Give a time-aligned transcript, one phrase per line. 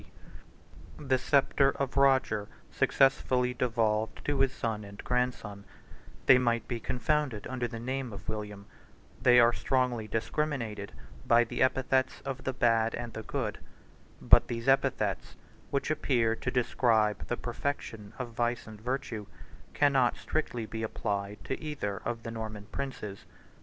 [1.09, 5.63] ]The sceptre of Roger successively devolved to his son and grandson:
[6.25, 8.65] they might be confounded under the name of William:
[9.21, 10.91] they are strongly discriminated
[11.27, 13.59] by the epithets of the bad and the good;
[14.19, 15.35] but these epithets,
[15.69, 19.27] which appear to describe the perfection of vice and virtue,
[19.75, 23.25] cannot strictly be applied to either of the Norman princes.